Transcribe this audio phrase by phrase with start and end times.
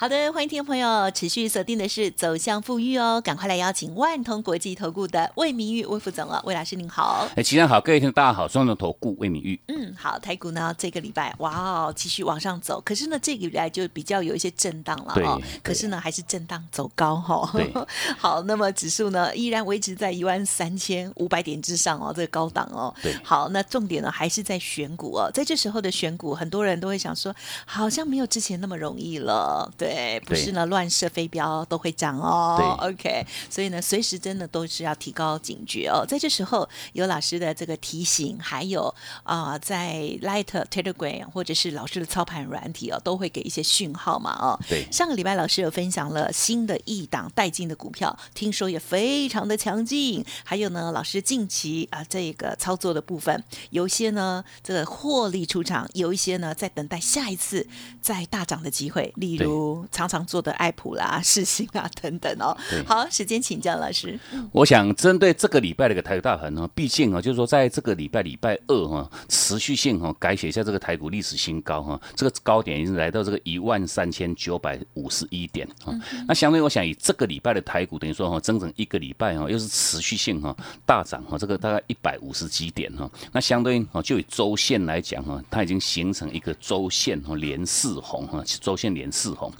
[0.00, 7.28] 好的，欢迎听众朋友持续锁定的是走向富裕哦，赶快来邀请万通国际投顾的魏明玉魏副总哦，魏老师您好。
[7.36, 9.60] 哎，齐上好，各位听众大家好，双龙投顾魏明玉。
[9.68, 17.50] 嗯，好，台股呢这个礼拜哇哦继续往上走，可是呢这个礼拜就比较有一些震荡了哦，可是呢还是震荡走高哈。
[17.52, 17.70] 对，
[18.16, 22.90] 好，那么指数呢依然维持在一万三千五百点之上哦，这个高档哦。
[23.02, 27.34] 对，好，那重点呢还是在选股哦，在这时候的选股，很多人都会想说，
[27.66, 29.89] 好像没有之前那么容易了，对。
[29.90, 32.78] 对，不是呢，乱射飞镖都会涨哦。
[32.80, 36.06] OK，所以呢，随时真的都是要提高警觉哦。
[36.06, 44.58] 在这时候，有老师的这个提醒，还有啊，在 Light Telegram 或者是老师的操盘软体哦，都会给一些讯号嘛哦。
[44.68, 50.24] 对，上个礼拜老师有分享了新的一档带进的股票，听说也非常的强劲。
[50.44, 57.66] 还有呢，老师近期啊这个操作的部分，有一些呢这个获利出场，有一些呢在等待下一次
[58.00, 59.79] 再大涨的机会，例如。
[59.90, 62.56] 常常做的爱普啦、世星啊等等哦。
[62.86, 64.18] 好，时间请教老师。
[64.52, 75.94] 我想针对这个礼拜的一个台股大盘呢，毕竟啊，就是说在这个礼拜礼拜二哈，持续性哈改写一下这个台股历史新高哈，这个高点已经来到这个一万三千九百五十一点啊。
[76.26, 83.10] 那相对我想以这个礼拜的台股等于说哈，整整一个礼拜哈，又是持续性哈大涨哈，这个大概一百五十几点哈。
[83.32, 89.52] 那相对哦，就以周线来讲哈，它已经形成一个周线哈连四红哈，周线连四红。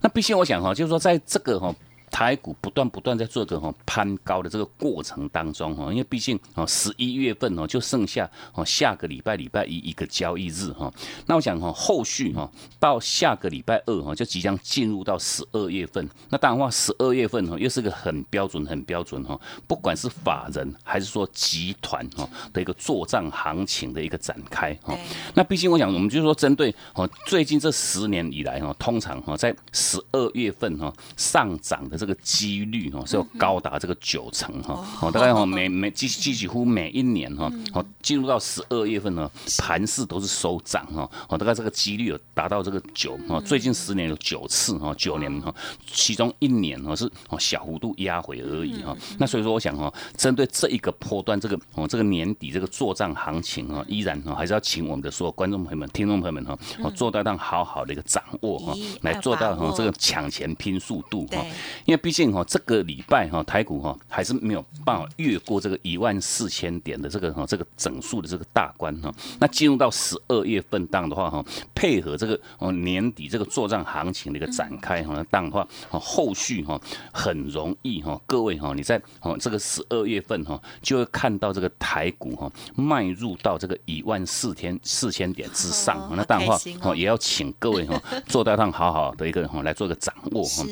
[0.00, 1.74] 那毕竟我想哈，就是说在这个哈。
[2.12, 10.92] 台股不断不断在做个哈攀高的这个过程当中哈，因为毕竟哦十一月份哦就剩下哦下个礼拜礼拜一一个交易日哈，
[11.26, 12.48] 那我想哈后续哈
[12.78, 24.94] 到下个礼拜二哈就即将进入到十二月份，那当然话十二月份哈又是个很标准很标准哈，不管是法人还是说集团哈的一个做账行情的一个展开哈，
[25.32, 32.01] 那毕竟我想我们就是说针对哦最近这十年以来哈，通常哈在十二月份哈上涨的。
[32.02, 35.08] 这个几率哈是要高达这个九成哈，哦。
[35.12, 45.54] 大概哈每每几几几乎每一年哈，哦进入到十二月份呢，盘势都是收涨哈，哦大概这个几率有达到这个九哈，最近十年有九次哈，九年哈，
[45.86, 61.44] 其中一年哈是哦小幅度压回而已哈，那所以说我想哈，针对这一个波段这个哦这个年底这个做账行情哈，依然哈还是要请我们的所有观众朋友们、听众朋友们哈，哦做到让好好的一个掌握哈，来做到哈这个抢钱拼速度哈。
[61.92, 69.12] 因为毕竟哈，这个礼拜哈，台股哈还是没有办法越过这个一万四千点的这个哈这个整数的这个大关哈。
[69.38, 71.44] 那进入到十二月份当的话哈，
[71.74, 76.80] 配合这个哦年底这个作战行情的一个展开哈，当的话哦后续哈
[77.12, 86.10] 很容易哈，各位哈你在哦这个十二月份哈就会看到这个台股哈迈入到这个一万四千四千点之上。
[86.16, 90.64] 那当然话哦也要请各位哈做到上好好的一个哈来做个掌握哈。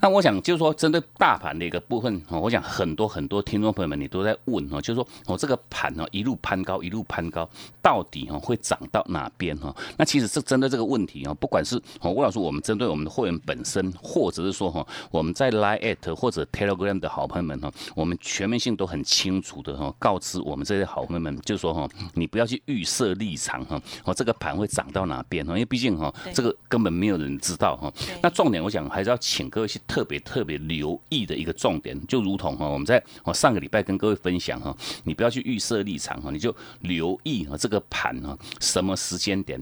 [0.00, 0.74] 那我想就是说。
[0.84, 7.48] 针对大盘的一个部分哦，我想很多很多听众朋友们你都在问哦，就是说我这个盘哦一路攀高一路攀高，
[7.80, 9.74] 到底哦会涨到哪边哈？
[9.96, 25.52] 那其实是针对这个问题哦，不管是哦吴老师，我们针对我们的会员本身，或者是说哈我们在 Line at 或者 Telegram 的好朋友们哈，我们全面性都很清楚的哈，告知我们这些好朋友们，就是说哈，你不要去预设立场哈，哦这个盘会涨到哪边哈？
[25.52, 27.92] 因为毕竟哈这个根本没有人知道哈。
[28.22, 30.53] 那重点我想还是要请各位去特别特别。
[30.58, 39.60] 留意的一个重点，就如同哈，我们在哦上个礼拜跟各位分享哈，你不要去预设立场哈，你就留意哈这个盘哈，什么时间点。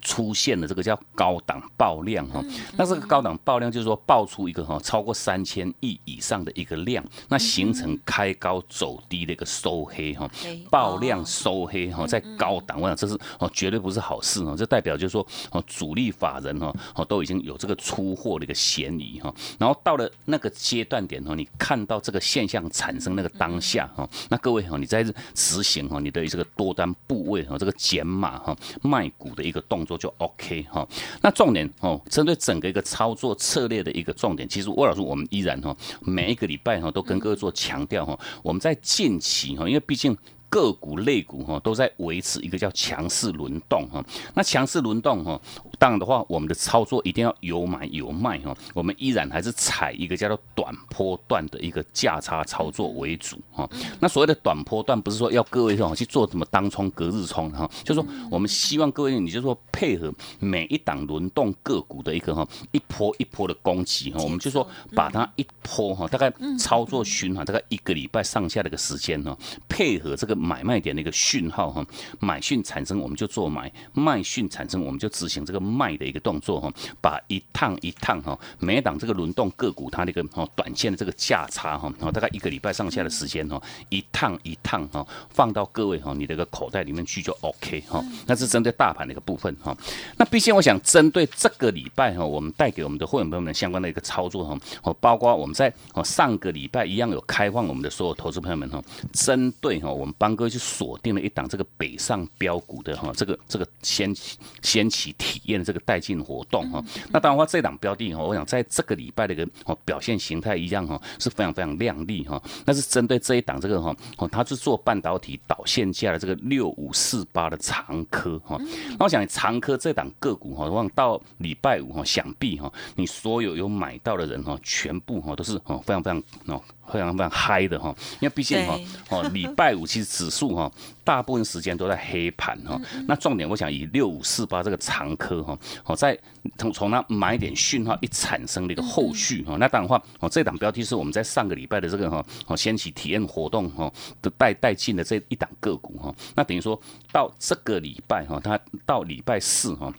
[0.00, 2.44] 出现了这个叫高档爆量哈，
[2.76, 10.30] 那这个高档爆量就是说爆出一个哈超过三千亿以上的一个量，那形成开高走低的一个收黑哈，
[10.70, 25.02] 爆量收黑哈，在高档，我想这是哦绝对不是好事哦，这代表就是说哦主力法人哈哦都已经有这个出货的一个嫌疑哈，然后到了那个阶段点哈，你看到这个现象产生那个当下哈，那各位哈你在
[25.34, 29.87] 执行哈你的这个多单部位哈这个减码哈卖股的一个动。
[29.88, 30.86] 做就 OK 哈，
[31.22, 40.16] 那重点哦，针对整个一个操作策略的一个重点，其实魏老师我们依然哈，每一个礼拜哈都跟各位做强调哈，我们在近期哈，因为毕竟。
[40.48, 44.02] 个股类股哈都在维持一个叫强势轮动哈。
[44.34, 45.38] 那强势轮动哈，
[45.78, 48.56] 当然的话，我们的操作一定要有买有卖哈。
[48.72, 53.68] 我们依然还是采一个叫做短波段的一个价差操作为主哈。
[54.00, 69.36] 那所谓的短波段，不是说要各位哈去做什么当冲隔日冲哈，就说我们希望各位你就说配合每一档轮动个股的一个哈一波一波的攻击哈，我们就说把它一波哈大概操作循环大概一个礼拜上下的一个时间哈，
[69.68, 70.37] 配合这个。
[70.38, 71.84] 买卖点的一个讯号哈，
[72.20, 89.76] 买讯产生我们就做买，卖讯产生我们就执行这个卖的一个动作哈，把一趟一趟哈，每档这个轮动个股它那个哈短线的这个价差哈，哦大概一个礼拜上下的时间哈，一趟一趟哈放到各位哈你的个口袋里面去就 OK 哈，那是针对大盘的一个部分哈。
[90.16, 98.80] 那毕竟我想针对这个礼拜哈，我们带给我们的会员朋友们相关的一个操作哈，哦，包括我们在哦上个礼拜一样有开放我们的所有投资朋友们哈，
[99.12, 100.27] 针对哈我们帮。
[100.34, 104.14] 各位去锁定了一档这个北上标股的哈，这个这个先
[104.62, 106.82] 先起体验的这个带进活动哈。
[107.10, 112.42] 那当然话，这档标的哈，我想在这个礼拜的一个哦表现形态一样哈，是非常非常亮丽哈。
[112.64, 118.58] 那是针对这一档这个哈，哦，它是做半导体导线架的这个六五四八的长科哈。
[118.98, 126.62] 那我想长科这档个股哈，我想到礼拜五哈，想必哈，你所有有买到的人哈，全部哈都是哦非常非常哦。
[126.92, 128.78] 非常非常嗨的哈，因为毕竟哈
[129.10, 130.70] 哦，礼拜五其实指数哈，
[131.04, 132.80] 大部分时间都在黑盘哈。
[133.06, 136.18] 那重点我想以六五四八这个长科哈，哦在
[136.56, 143.92] 从从那买点讯号一产生的一个后续哈，那当然话哦这档标题是我们在上个礼拜的这个哈哦掀起体验活动哈
[144.22, 146.80] 的带带进的这一档个股哈，那等于说
[147.12, 149.92] 到这个礼拜哈，它到礼拜四哈。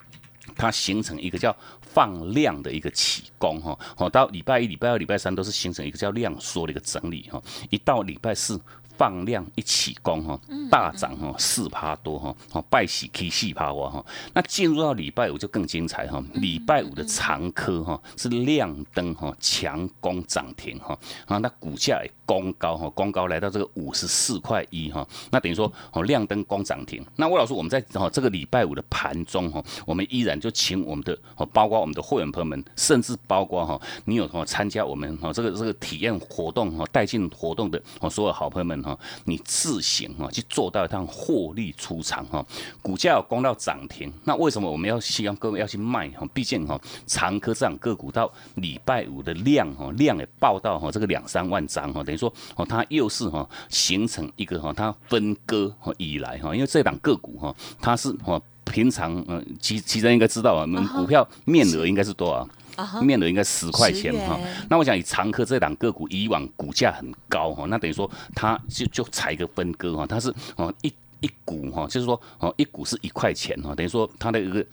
[0.55, 1.55] 它形成一个叫
[1.93, 8.59] 放量的一个起攻哈，好到礼拜一、礼拜二、礼拜三都是形成一个叫量缩的一个整理哈，一到礼拜四。
[8.99, 10.37] 放量一起攻哈，
[10.69, 14.05] 大涨哈，四趴多哈，好拜喜 K 四趴哇哈。
[14.33, 27.03] 那进入到礼拜五就更精彩哈，礼拜五的长科哈是亮灯哈，强攻涨停哈，啊那股价攻高哈，攻高来到这个五十四块一哈，那等于说哦亮灯攻涨停。
[27.15, 38.95] 那魏老师我们在哦这个礼拜五的盘中哈，我们依然就请我们的哦包括我们的会员朋友们，甚至包括哈你有哦参加我们哦这个这个体验活动哈带进活动的哦所有好朋友们哈。
[39.25, 42.45] 你自行哈去做到一趟获利出场哈，
[42.83, 46.27] 股价有攻到涨停，那为什么我们要希望各位要去卖哈？
[46.31, 62.47] 毕竟哈长科这样个股到礼拜五的量哈量也爆到哈这个两三万张哈，等于说哦它又是哈形成一个哈它分割以来哈，因为这档个股哈它是哈平常嗯其其实应该知道啊，我们股票面额应该是多少？
[63.01, 64.39] 面额应该十块钱哈，
[64.69, 74.65] 那我想以长科这档个股以往股价很高哈，那等于说它就就采一个分割哈，它是哦一一股哈，就是说哦一股是一块钱哈，等于说它的一个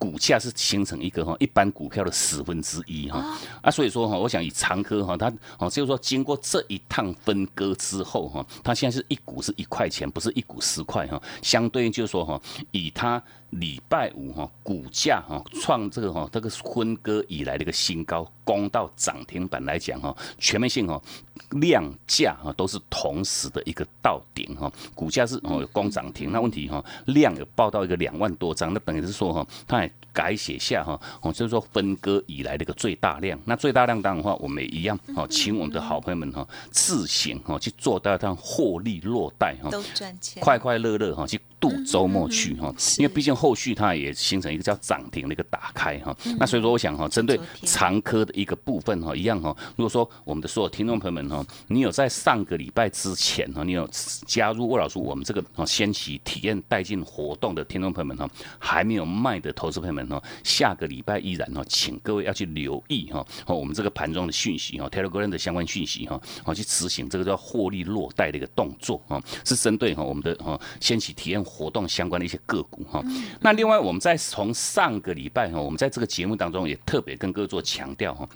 [0.00, 13.22] 股价是形成一个哈一般股票的十分之一哈啊，所以说哈，我想以长科哈，它哦就是说经过这一趟分割之后哈，它现在是一股是一块钱，不是一股十块哈，相对应就是说哈，以它。
[13.50, 21.02] 礼拜五哈，股价哈创这个哈这个分割以来的一个新高，攻到涨停板来讲哈，全面性哈
[21.50, 41.40] 量价哈都是同时的一个到顶哈，股价是哦攻涨停，那问题哈量有报到一个两万多张，那等于是说哈，它也改写下哈，哦就是说分割以来的一个最大量，那最大量当然话我们也一样哦，请我们的好朋友们哈自行哈去做到这样获利落袋哈，都赚钱，快快乐乐哈去。
[41.60, 53.86] 度周末去哈，因为毕竟后续它也形成一个叫涨停的一个打开哈，那所以说我想哈，针对长科的一个部分哈，一样哈，如果说我们的所有听众朋友们哈，你有在上个礼拜之前哈，你有
[54.26, 58.26] 加入魏老师我们这个哦先期体验带进活动的听众朋友们哈，
[58.58, 71.40] 还没有卖的投资朋友们哦，下个礼拜依然哈，请各位要去留意哈，我们这个盘中的讯息哈，Telegram 的相关讯息哈，好去执行这个叫获利落袋的一个动作哈，是针对哈我们的哈先期体验。
[71.50, 73.02] 活动相关的一些个股哈，
[73.40, 78.28] 那另外我们在从上个礼拜哈，我们在这个节目当中也特别跟各位做强调哈。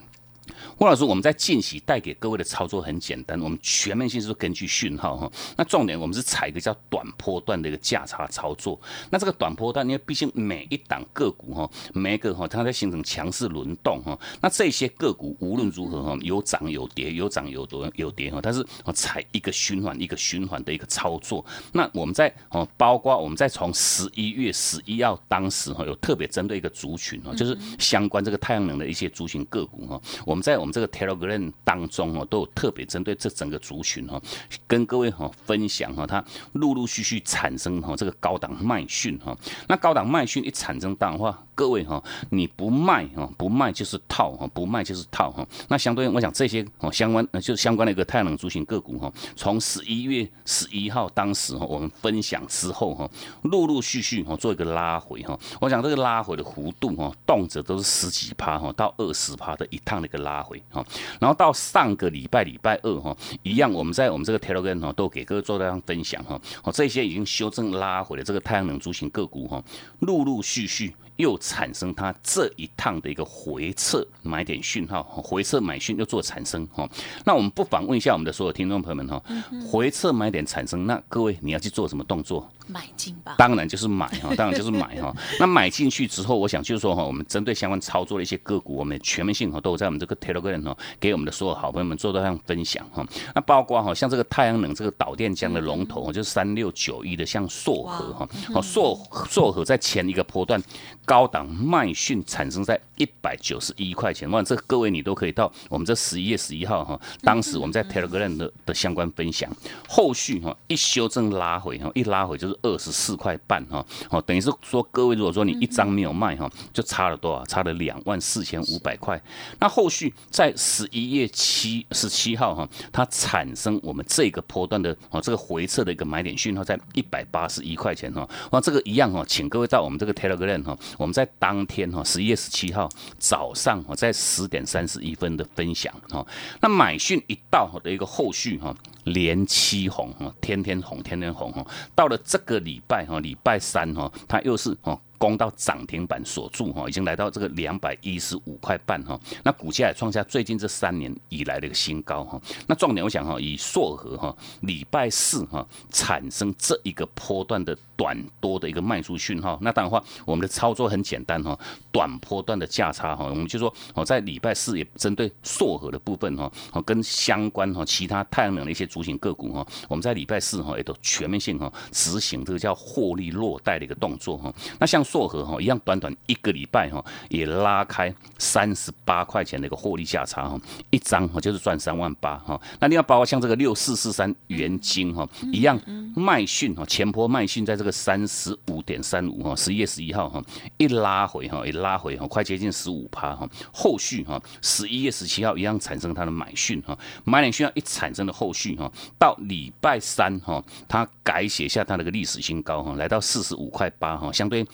[0.76, 5.30] 郭老师，我们在近期带给各位的操作很简单，我们全面性是根据讯号哈。
[5.56, 8.80] 那重点我们是采一个叫短波段的一个价差操作。
[9.10, 14.18] 那这个短波段，因为毕竟每一档个股哈，每一个哈，它在形成强势轮动哈。
[14.40, 18.40] 那这些个股无论如何哈，有涨有跌，有涨有跌有跌哈。
[18.42, 21.44] 但是采一个循环一个循环的一个操作。
[21.72, 34.22] 那我们在哦，包括我们在从十一月十一号当时哈，有特别针对一个族群哈，就是相关这个太阳能的一些族群个股哈，我们在在我们这个 Telegram 当中哦，都有特别针对这整个族群哦，
[34.68, 39.36] 跟各位哈分享哈，它陆陆续续产生哈这个高档卖讯哈。
[39.66, 45.46] 那高档卖讯一产生的话，各位哈，你不卖哈，不卖就是套哈，不卖就是套哈。
[45.68, 53.08] 那相对应，我想这些哦相关，就是相关的一个太阳能族群个股哈，从十一月十一号当时哈，我们分享之后哈，
[53.42, 55.38] 陆陆续续哈做一个拉回哈。
[55.60, 60.84] 我想这个拉回的幅度哈，动辄都是十几趴哈，到二十趴的一趟的一个拉回哈。
[61.20, 66.40] 然后到上个礼拜礼拜二哈，一样我们在我们这个 Telegram 哈都给各位做这样分享哈。
[66.62, 69.62] 哦，这些已经修正拉回的这个太阳能族群个股哈，
[70.00, 70.94] 陆陆续续。
[71.16, 76.88] 又产生它这一趟的一个回撤买点讯号，回撤买讯又做产生哈，
[77.24, 79.22] 那我们不妨问一下我们的所有听众朋友们哈，
[79.70, 82.50] 回撤买点产生，那各位你要去做什么动作？
[82.66, 85.14] 买进吧，当然就是买哈， 当然就是买哈。
[85.38, 93.06] 那买进去之后，我想就是说哈，我们针对相关操作的一些个股，我们全面性哈都有在我们这个 Telegram 哈，给我们的所有好朋友们做到这样分享哈。
[93.34, 100.62] 那包括哈像这个太阳能这个导电浆的龙头，就是三六九一的像硕和哈，哦硕硕和在前一个波段。
[101.06, 104.42] 高档卖讯产生在一百九十一块钱，哇！
[104.42, 109.50] 这各位你都可以到我们这十一月十一号哈，当时我们在 Telegram 的的相关分享，
[109.86, 117.44] 后续哈一修正拉回哈，一拉回就是二十四块半哈，哦，等于是说各位如果说你一张没有卖哈，就差了多少？
[117.46, 119.20] 差了两万四千五百块。
[119.60, 130.78] 那后续在十一月七十七号哈，它产生我们这个波段的哦这个回撤的一个买点讯号在一百八十一块钱哈，哇，这个一样哈，请各位到我们这个 Telegram 哈。
[130.98, 136.26] 我们在当天哈，十一月十七号早上哦，在十点三十一分的分享哈，
[136.60, 144.98] 那买讯一到的一个后续哈，连七红哈，天天红，天天红哈，到了这个礼拜哈，礼拜三哈，它又是哈。
[145.18, 152.40] 攻到涨停板锁住哈，已经来到这个两百一十五块半哈，那股价也创下最近这三年以来的一个新高哈。
[152.66, 161.58] 那重点我想哈，以硕和哈礼拜四哈产生这一个波段的短多的一个卖出讯号，那当然话我们的操作很简单哈，
[161.92, 174.52] 短波段的价差哈，我们就说哦在礼拜四也针对硕和的部分哈，哦跟相关哈其他太阳能的一些主型个股哈，我们在礼拜四哈也都全面性哈执行这个叫获利落袋的一个动作哈。
[174.80, 180.58] 那像硕和哈一样，短短一个礼拜哈，也拉开三十八块钱的一个获利价差哈，
[180.90, 182.60] 一张哈就是赚三万八哈。
[182.80, 185.78] 那另外包括像这个六四四三元金哈，一样
[186.16, 190.42] 卖讯哈，前坡卖讯在这个三十五点三五哈，十一月十一号哈，
[190.78, 193.48] 一拉回哈，一拉回哈，快接近十五趴哈。
[193.72, 204.64] 后续哈，十一月十七号一样产生它的买讯哈，买点讯号一产生的后续哈，到礼拜三哈，它改写下它的个历史新高哈，来到四十五块八哈，相对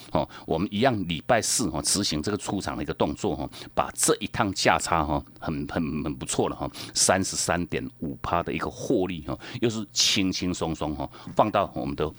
[0.47, 12.11] 我们一样礼拜四哈执行这个出场的一个动作哈，把这一趟价差哈很很很不错了哈，三十三点五趴的一个获利哈，又是轻轻松松哈放到我们的。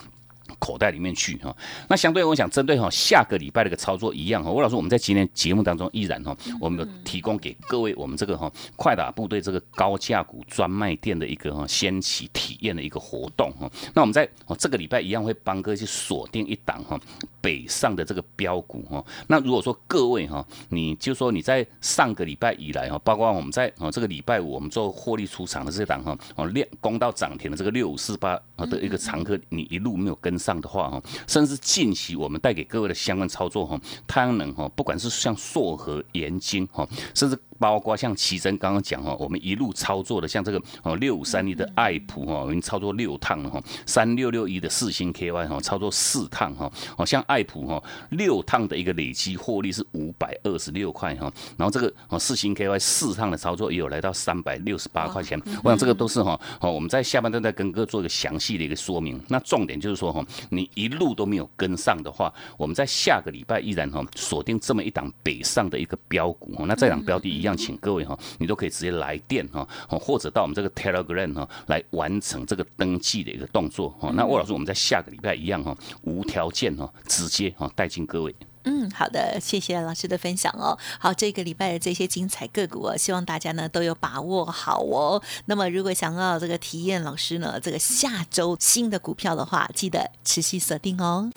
[0.60, 1.55] 口袋里面去哈，
[1.88, 14.27] 那相对我想针对哈下个礼拜的一个操作一样哈，吴老师我们在今天节目当中依然哈，我们提供给各位我们这个哈快打部队这个高价股专卖店的一个哈先期体验的一个活动哈，那我们在
[14.60, 17.00] 这个礼拜一样会帮各位去锁定一档哈
[17.41, 30.41] 北上的这个标股哈，那如果说各位哈，你就说你在上个礼拜以来哈，包括我们在哦这个礼拜五我们做获利出场的这档哈哦量攻到涨停的这个六五四八的一个常客，你一路没有跟。
[30.41, 37.38] 上的话哈，甚至近期我们带给各位的相关操作哈，太阳能哈，不管是像硕和盐金哈，甚至。
[37.62, 59.17] 包括像奇珍刚刚讲哈，我们一路操作的像这个哦六五三一的爱普哈，我们操作六趟了哈，三六六一的四星 KY 哈，操作四趟哈，哦像爱普哈六趟的一个累积获利是五百二十六块哈，然后这个哦四星 KY 四趟的操作也有来到三百六十八块钱，我想这个都是哈哦我们在下半段再跟各位做一个详细的一个说明。
[59.29, 67.55] 那重点就是说哈，你一路都没有跟上的话，我们在下个礼拜依然哈锁定这么一档北上的一个标股哈，那这档标的一样。
[67.61, 74.09] 请各位哈，你都可以直接来电哈，或者到我们这个 Telegram 哈来完成这个登记的一个动作哈。
[74.15, 78.35] 那沃老师，我们在下个礼拜一样哈，无条件哈，直接啊带进各位。
[78.63, 80.77] 嗯，好的，谢谢老师的分享哦。
[80.99, 85.21] 好，这个礼拜的这些精彩个股哦，希望大家呢都有把握好哦。
[85.45, 91.29] 那么，如果想要这个体验老师呢这个下周新的股票的话，记得持续锁定哦。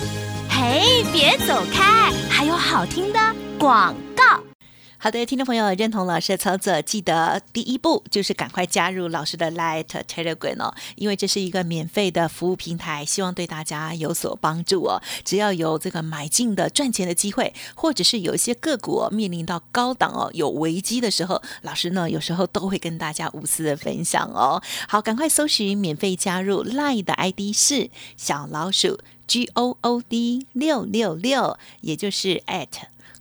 [0.49, 3.19] 嘿，别走开，还有好听的
[3.59, 4.54] 广告。
[5.05, 15.03] 好的，听众朋友，认同老师的操作，记得第一步就是赶快加入老师的 Light Telegram 哦，因为这是一个免费的服务平台，希望对大家有所帮助哦。
[15.23, 24.63] 只要有这个买进的赚钱的机会，或者是有一些个股面临到高档哦有危机的时候，老师呢有时候都会跟大家无私的分享哦。
[24.89, 32.69] 好，赶快搜寻免费加入 Light 的 ID 是小老鼠 G O O D 六六六，也就是 at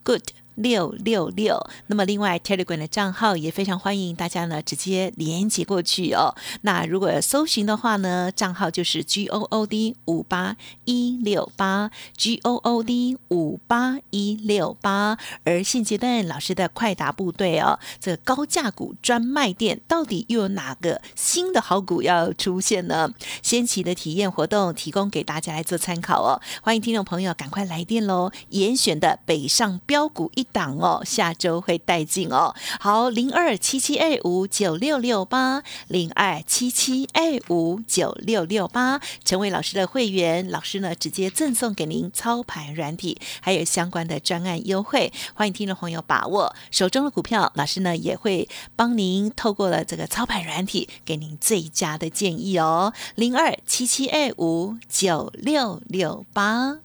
[0.02, 0.24] good。
[0.56, 6.36] 六六六，那么另外 Telegram 的账号也非常欢迎大家呢直接连接过去哦。
[6.62, 10.56] 那如果搜寻的话呢，账号就是 G O O D 五八
[10.86, 15.18] 一六八 G O O D 五八一六八。
[15.44, 23.12] 而现阶段老师的快答部队哦，这个高价股专卖店到底又有哪个新的好股要出现呢？
[23.42, 26.40] 先期的体验活动提供给大家来做参考哦。
[26.62, 28.32] 欢迎听众朋友赶快来电喽！
[28.50, 30.43] 严选的北上标股一。
[30.44, 32.54] 档哦，下周会带进哦。
[32.80, 52.94] 好，零二七七二五九六六八，零二七七二五九六六八，成为老师的会员，老师呢直接赠送给您操盘软体，还有相关的专案优惠，欢迎听众朋友把握手中的股票，老师呢也会帮您透过了这个操盘软体，给您最佳的建议哦。
[53.16, 56.78] 零二七七二五九六六八。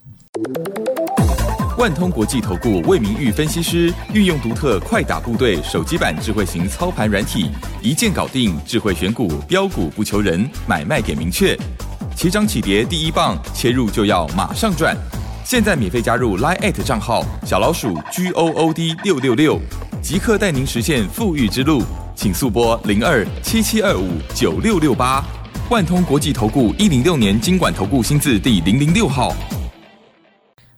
[1.79, 11.57] 万通国际投顾魏明玉分析师运用独特快打部队手机版智慧型操盘软体，一键搞定智慧选股标股不求人，买卖点明确，
[12.17, 14.97] 起涨起跌第一棒，切入就要马上赚。
[15.45, 19.61] 现在免费加入 Line 账号小老鼠 G O O D 六六六，
[20.03, 21.85] 即刻带您实现富裕之路，
[22.17, 25.25] 请速拨零二七七二五九六六八。
[25.71, 29.33] 万通国际投顾一零六年经管投顾新字第零零六号。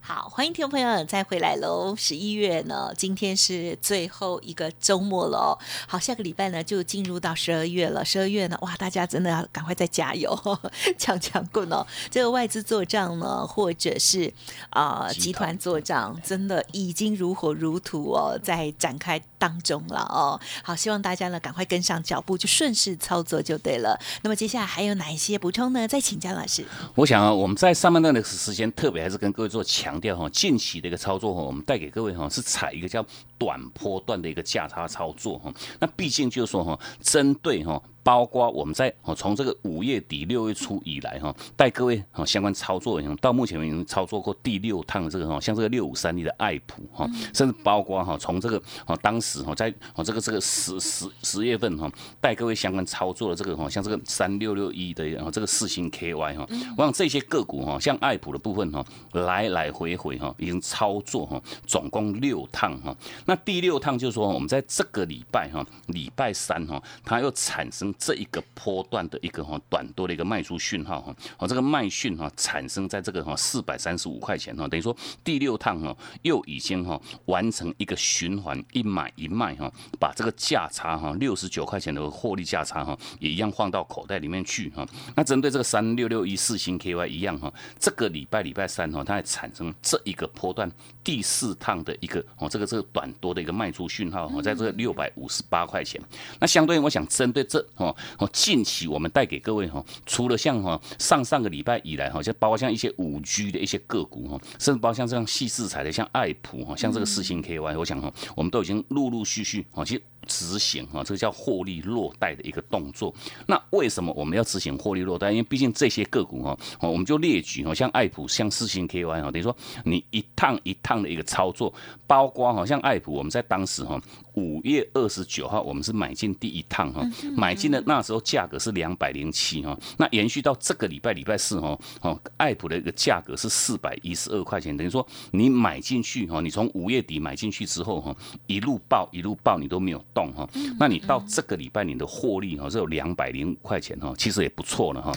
[0.03, 1.95] 好欢迎听众朋友再回来喽！
[1.95, 5.53] 十一月呢，今天是最后一个周末了哦。
[5.87, 8.03] 好，下个礼拜呢就进入到十二月了。
[8.03, 10.35] 十二月呢，哇，大家真的要赶快再加油，
[10.97, 11.87] 抢抢棍哦！
[12.11, 14.33] 这个外资做账呢，或者是
[14.71, 20.41] 啊集团做账，真的已经如火如荼哦，在展开当中了哦。
[20.63, 24.01] 好，希望大家呢赶快跟上脚步，就顺势操作就对了。
[24.23, 25.87] 那么接下来还有哪一些补充呢？
[25.87, 26.65] 再请江老师。
[26.95, 30.30] 我想啊，我们在上半段的时间，特别还是跟各位做强调哈。
[30.31, 33.05] 近期的一个操作哈，我们带给各位哈是采一个叫
[33.41, 35.53] 短波段的一个价差操作哈。
[35.81, 37.83] 那毕竟就是说哈，针对哈。
[38.03, 56.47] 包括我们在哦，从这个五月底六月初以来哈，带各位哦相关操作，到目前已经操作过第六趟这个哈，像这个六五三一的爱普哈，甚至包括哈，从这个哦当时哈在哦这个这个十十十月份哈，带各位相关操作的这个哈，像这个三六六一的哦这个四星 KY 哈，
[56.79, 62.97] 我想这些个股哈，像爱普的部分哈，来来回回哈，已经操作哈，总共六趟哈，
[63.31, 67.95] 那第六趟就是说我们在这个礼拜哈，礼拜三哈，它又产生。
[67.97, 84.85] 这一个波段的一个哈短多的一个卖出讯号哈，哦这个卖讯哈产生在这个哈四百三十五块钱哈，等于说第六趟哈又已经哈完成一个循环一买一卖哈，把这个价差哈六十九块钱的获利价差哈也一样放到口袋里面去哈。
[85.15, 90.71] 那针对这个三六六一四星 KY 一样哈，这个礼拜礼拜三哈它还产生这一个波段
[91.03, 96.01] 第四趟的一个哦这个这个短多的一个卖出讯号哈，在这个六百五十八块钱。
[96.39, 97.59] 那相对我想针对这。
[97.77, 110.03] 哦哦，近期我们带给各位哈，除了像哈上上个礼拜以来哈，像包括像一些五 G 的一些个股哈，甚至包括像这样细四彩的，像爱普哈，像这个四星 KY，我想哈，我们都已经陆陆续续哦，其实。
[110.27, 113.13] 执行哈，这个叫获利落袋的一个动作。
[113.47, 115.31] 那为什么我们要执行获利落袋？
[115.31, 121.73] 因为毕竟这些个股哈，我们就列举哈，像爱普、像四星 KY 哈，等于说你一趟一趟的一个操作，
[122.07, 124.01] 包括哈，像爱普，我们在当时哈，
[124.35, 127.03] 五月二十九号，我们是买进第一趟哈，
[127.37, 138.15] 买进的那时候价格是两百零七哈，那延续到这个礼拜礼拜四哈，哦，爱普的一个价格是四百一十二块钱，等于说你买进去哈，你从五月底买进去之后哈，
[138.47, 140.05] 一路爆一路爆，你都没有。
[140.13, 145.13] 动哈，那你到这个礼拜你的获利哈是有两百零五块钱哈，其实也不错了哈。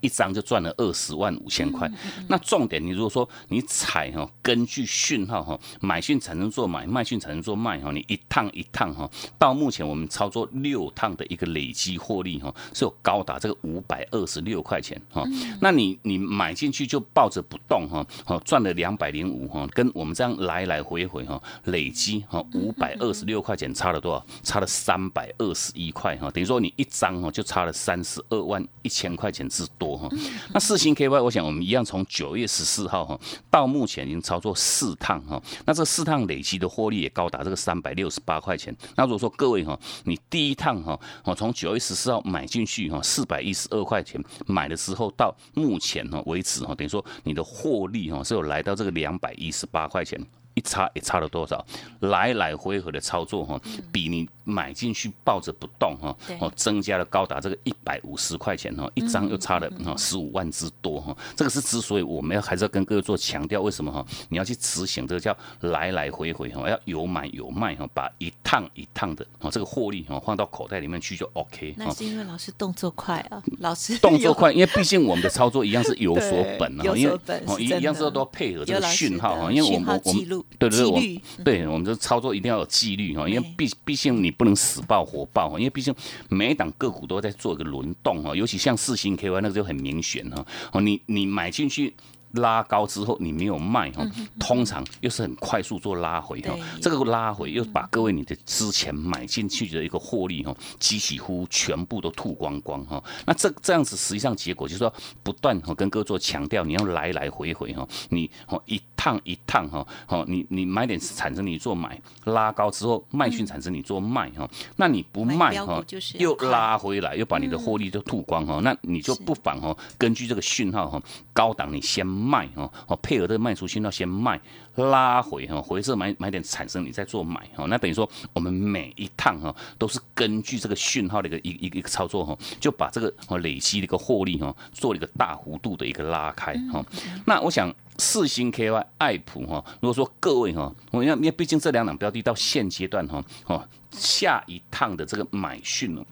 [0.00, 1.90] 一张就赚了二十万五千块。
[2.28, 15.24] 那重点，你如果说你踩哈，根据讯号哈，买讯产生做买，卖讯产生做卖哈，你一趟一趟哈，到目前我们操作六趟的一个累积获利哈，是有高达这个五百二十六块钱哈。
[15.60, 24.26] 那你你买进去就抱着不动哈，好赚了两百零五哈，跟我们这样来来回回哈，累积哈五百二十六块钱差了多少？
[24.42, 29.90] 差了三百二十一块哈，等于说你一张哈就差了三十二万一千块钱之多。
[29.90, 30.08] 多哈。
[30.52, 33.18] 那四星 KY，我想我们一样从九月十四号哈
[33.50, 38.76] 到目前已经操作四趟哈，那这四趟累积的获利也高达这个三百六十八块钱。
[38.94, 50.20] 那如果说各位哈，你第一趟哈，我从九月十四号买进去哈，四百一十二块钱买的时候到目前哈为止哈，等于说你的获利哈是有来到这个两百一十八块钱。
[50.60, 51.64] 一差也差了多少？
[52.00, 53.58] 来来回回的操作哈，
[53.90, 61.16] 比你买进去抱着不动哈，哦，增加了高达这个一百五十块钱哈，一张又差了哈十五万之多哈。
[61.34, 64.04] 这个是之所以我们要还是要跟各位做强调，为什么哈？
[64.28, 71.74] 你要去执行这个叫来来回回哈，要有买有卖哈，把一趟一趟的哦这个获利哈放到口袋里面去就 OK。
[71.78, 80.20] 那是因为老师动作快啊，老师 动作快，因为毕竟我们的操作一样是有所 本啊，因为哦一一样是要多配合这个讯号哈，因为我们我们。
[80.58, 85.94] 对对对，我对我们这操作一定要有纪律哈，因为毕毕竟你不能死爆活爆哈，因为毕竟
[86.28, 91.94] 每一档个股都在做一个轮动哈，尤其像四星 KY 那个就很明显哈，哦你你买进去。
[92.32, 94.06] 拉高之后你没有卖哈，
[94.38, 103.02] 通常又是很快速做拉回哈，这个拉回又把各位你的之前买进去的一个获利哈，几乎全部都吐光光哈。
[103.26, 115.82] 那这这样子实际上结果就是说，不断哈跟各位做强调，你要来来回回哈，你哦一趟一趟哈，哦你你买点产生你做买，拉高之后卖讯产生你做卖哈，那你不卖哈，
[116.18, 122.06] 又拉回来又把你的获利都吐光哈，那你就不妨哈根据这个讯号哈，高档你先。
[122.20, 124.38] 卖哦，哦，配合这个卖出去，要先卖，
[124.76, 136.84] 拉回哈，回撤买买点产生，你再做买哈，那等于说我们每一趟哈都是根据这个讯号的一个一一个操作哈，就把这个哦累积的一个获利哈做了一个大幅度的一个拉开哈。
[137.24, 146.04] 那我想四星 KY 爱普哈，如果说各位哈，我因为毕竟这两档标的到现阶段哈，哦下一趟的这个买讯呢。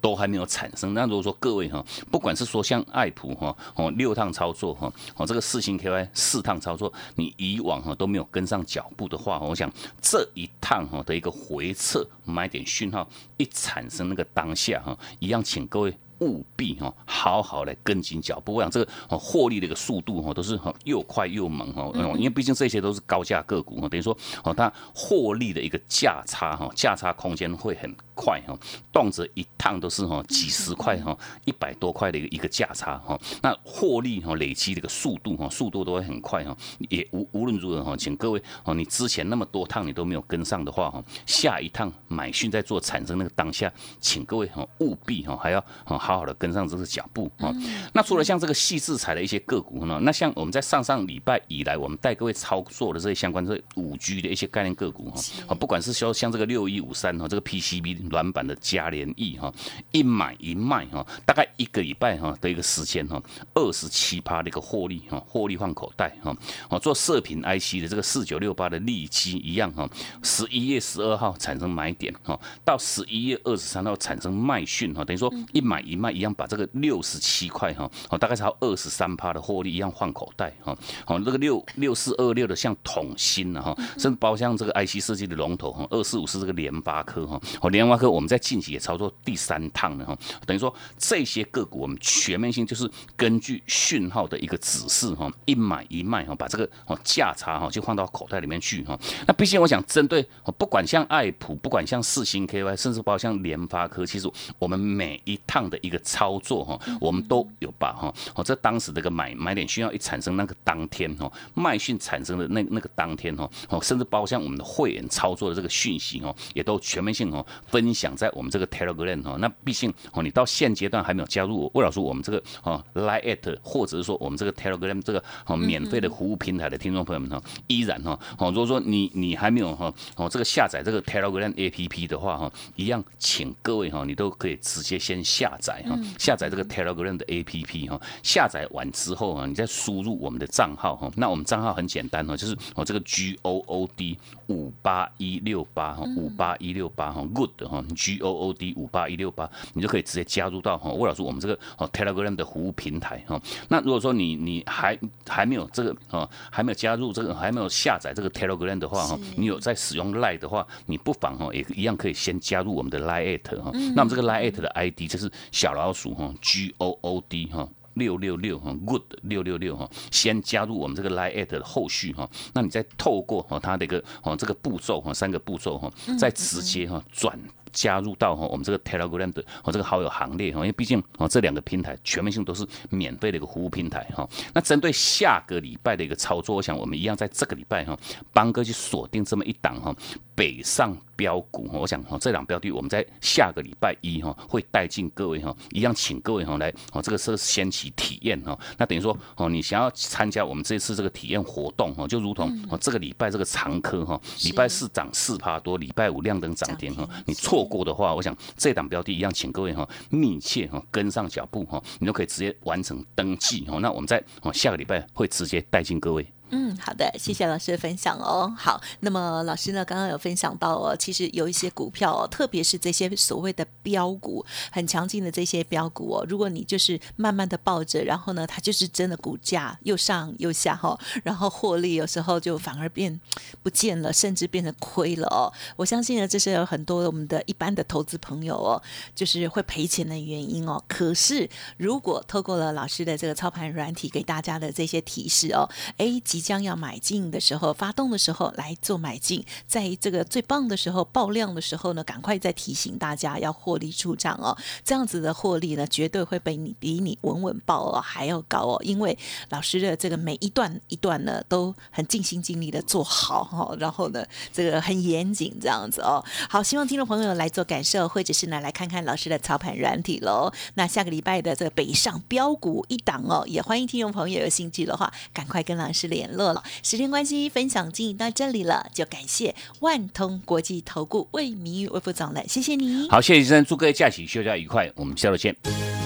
[0.00, 0.94] 都还没有产生。
[0.94, 15.96] 那如果说各位哈，不管是说像爱普哈哦六趟操作哈哦这个四星 KY 四趟操作，你以往哈都没有跟上脚步的话，我想这一趟哈的一个回撤买点讯号一产生那个当下哈，一样请各位。
[16.20, 18.38] 务必哈好好来跟紧脚。
[18.40, 28.58] 步，我想这个哦获利的一个速度哈都是哈又快又猛哈，因为毕竟这些都是高价个股哈，等于说哦它获利的一个价差哈价差空间会很快哈，
[28.92, 36.56] 动辄一趟都是哈几十块哈一百多块的一个一个价差哈，那获利哈累积的一个速度哈速度都会很快哈，
[36.90, 46.09] 也无无论如何哈，请各位哦你之前那么多趟你都没有跟上的话哈，下一趟买讯在做产生那个当下，请各位哈务必哈还要哈。
[46.10, 47.54] 好好的跟上这个脚步啊！
[47.92, 59.54] 那除了像这个细制裁的一些个股呢，那像我们在上上礼拜以来，我们带各位操作的这些相关这五 G 的一些概念个股哈，啊，不管是说像这个六一五三哈，这个 PCB 软板的嘉联益哈，
[59.92, 63.22] 一买一卖哈，大概一个礼拜哈的一个时间哈，
[63.54, 66.36] 二十七趴的一个获利哈，获利换口袋哈，
[66.70, 69.88] 哦，做射频 IC 的这个四九六八的利基一样哈，
[70.24, 75.99] 十一月十二号产生买点哈，到十一月二十三号产生卖讯哈，等于说一买一。
[76.00, 98.98] 卖一样把这个六十七块哈，哦，大概才二十三趴的获利一样换口袋哈，好，这个六六四二六的像桶芯了哈，甚至包括像这个 IC 设计的龙头哈，二四五是这个联发科哈，哦，联发科我们在近期也操作第三趟了哈，等于说这些个股我们全面性就是根据讯号的一个指示哈，一买一卖哈，把这个哦价差哈就放到口袋里面去哈。
[99.26, 119.36] 那毕竟我想针对不管像爱普，不管像四星 KY，甚至包括像联发科，其实我们每一趟的一一个操作哈，我们都有把哈，哦，在当时这个买买点讯号一产生那个当天哈，卖讯产生的那那个当天哈，哦，甚至包括像我们的会员操作的这个讯息哦，也都全面性哦分享在我们这个 Telegram 哦。
[119.40, 135.69] 那毕竟哦，你到现阶段还没有加入魏老师我们这个哦 Line 或者是说我们这个 Telegram 这个哦免费的服务平台的听众朋友们哈，依然哈哦，如果说你你还没有哈哦这个下载这个 Telegram APP 的话哈，一样请各位哈，你都可以直接先下载。
[136.18, 141.10] 下载这个 Telegram 的 APP 哈，下载完之后啊，你再输入我们的账号哈。
[141.16, 153.40] 那我们账号很简单哈，就是我这个 G O O D 五八一六八哈，五八一六八哈，Good 哈，G O O D 五八一六八，你就可以直接加入到哈魏老师我们这个哦 Telegram 的服务平台哈。
[153.68, 163.70] 那如果说你你还还没有这个哦，还没有加入这个，还没有下载这个 Telegram 的话哈，你有在使用 Line 的话，你不妨哈也一样可以先加入我们的 Line at 哈。
[163.94, 165.30] 那我们这个 Line at 的 ID 就是
[165.60, 165.74] 小。
[165.74, 177.38] 老鼠哈，G O O D 哈，六六六哈，Good 六六六哈，先加入我们这个 Line at 的后续哈，那你再透过哈它的一个哦这个步骤哈，三个步骤哈，再直接哈转。
[177.72, 184.28] 加入到哈我们这个 Telegram 的哦这个好友行列哈，因为毕竟哦这两个平台全面性都是免费的一个服务平台哈。
[184.52, 187.98] 那针对下个礼拜的一个操作，我想我们一样在这个礼拜哈，
[188.32, 189.94] 帮哥去锁定这么一档哈
[190.34, 190.96] 北上。
[191.20, 198.58] 标股，我想哈，这两标的我们在下个礼拜一哈会带进各位哈，一样请各位哈来哦，这个是先期体验哈。
[198.78, 207.06] 那等于说哦，你想要参加我们这次这个体验活动哈，就如同哦这个礼拜这个长科哈，礼拜四涨四趴多，礼拜五亮灯涨停哈。
[207.26, 213.78] 你错过的话，我想这档标的一样，请各位哈密切哈跟上脚步哈，你就可以直接完成登记哈。
[213.78, 216.26] 那我们在哦下个礼拜会直接带进各位。
[216.52, 218.52] 嗯，好的，谢谢老师的分享哦。
[218.58, 233.20] 好，那么老师呢，刚刚有分享到哦，其实有一些股票哦，特别是这些所谓的标股很强劲的这些标股哦，如果你就是慢慢的抱着，然后呢，它就是真的股价又上又下哈，然后获利有时候就反而变
[233.62, 235.52] 不见了，甚至变成亏了哦。
[235.76, 238.82] 我相信呢，这是有很多我们的一般的投资朋友哦，
[239.14, 240.82] 就是会赔钱的原因哦。
[240.88, 246.39] 可是如果透过了老师的这个操盘软体给大家的这些提示哦，哎几。
[246.40, 254.56] 将要买进的时候，发动的时候来做买进，在这个最棒的时候爆量的时候呢，赶快再提醒大家要获利出场哦。
[254.84, 258.80] 这样子的获利呢，绝对会比你比你稳稳爆哦还要高哦。
[258.82, 259.18] 因为
[259.50, 266.24] 老师的这个每一段一段呢，都很尽心尽力的做好哈，然后呢，这个很严谨这样子哦。
[266.48, 270.52] 好，希望听众朋友来做感受，或者是呢来看看老师的操盘软体喽。
[270.74, 276.29] 那下个礼拜的这个北上标股一档哦，也欢迎听众朋友有兴趣的话，赶快跟老师联。
[276.32, 283.08] 乐了，时间关系，分享经营到这里了，就感谢万通国际投顾魏明玉魏副总了，谢谢你。
[283.08, 285.56] 好，谢谢先生，祝各位假期休假愉快，我们下周见。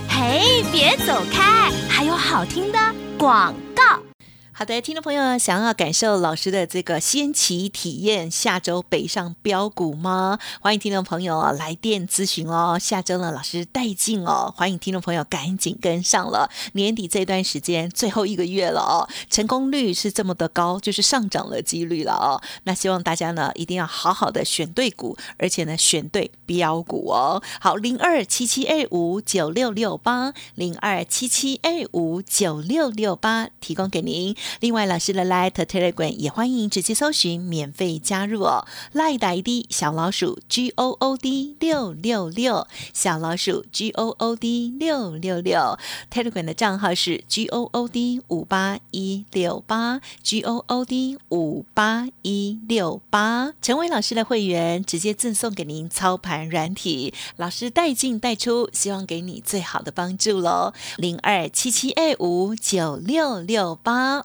[0.08, 2.78] 嘿，别走开，还有好听的
[3.18, 4.13] 广告。
[4.56, 10.38] 好的，听众朋友，想要感受老师的这个先期体验，下周北上标股吗？
[10.60, 12.78] 欢迎听众朋友来电咨询哦。
[12.78, 16.48] 下周呢，老师带进哦，欢迎听众朋友赶紧跟上了。
[16.74, 22.40] 年底这段时间最后一个月了哦，成功率是这么的高，就是上涨的几率了哦。
[22.62, 27.42] 那希望大家呢一定要好好的选对股，而且呢选对标股哦。
[27.60, 34.36] 好，零二七七二五九六六八，零二七七二五九六六八，提供给您。
[34.60, 38.66] 另外，老师的 Light Telegram 也欢迎直接搜寻免费加入哦。
[38.92, 45.78] Light ID 小老鼠 G O O D 六六六，小老鼠 G O O D 六六六。
[46.10, 53.52] Telegram 的账号是 G O O D 五八一六八 G O O D 五八一六八。
[53.62, 60.72] 成为老师的会员，直接赠送给您操盘软体，老师带进带出，希望给你最好的帮助喽。
[60.96, 64.24] 零二七七二五九六六八。